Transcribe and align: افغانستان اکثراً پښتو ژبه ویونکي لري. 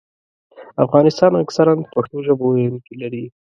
افغانستان 0.85 1.31
اکثراً 1.43 1.73
پښتو 1.93 2.17
ژبه 2.25 2.43
ویونکي 2.47 2.93
لري. 3.01 3.23